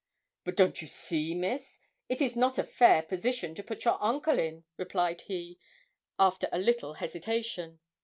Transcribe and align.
'But 0.45 0.55
don't 0.55 0.81
you 0.81 0.87
see, 0.87 1.35
Miss, 1.35 1.79
it 2.09 2.21
is 2.23 2.35
not 2.35 2.57
a 2.57 2.63
fair 2.63 3.03
position 3.03 3.53
to 3.53 3.63
put 3.63 3.85
your 3.85 4.01
uncle 4.03 4.39
in,' 4.39 4.63
replied 4.75 5.21
he, 5.27 5.59
after 6.17 6.49
a 6.51 6.57
little 6.57 6.95
hesitation. 6.95 7.79